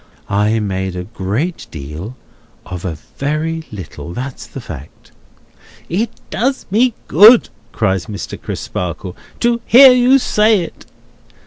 [0.29, 2.17] I made a great deal
[2.65, 5.11] of a very little; that's the fact."
[5.89, 8.41] "It does me good," cries Mr.
[8.41, 10.87] Crisparkle, "to hear you say it!"